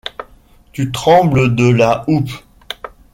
«Tu 0.71 0.91
trembles 0.91 1.53
de 1.55 1.69
la 1.69 2.03
houppe». 2.07 2.31